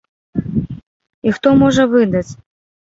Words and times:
І 1.29 1.37
хто 1.37 1.49
можа 1.61 1.83
выдаць? 1.97 2.29